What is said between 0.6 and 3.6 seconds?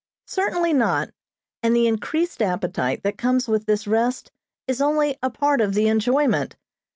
not, and the increased appetite that comes